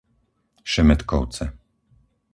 Šemetkovce 0.71 1.45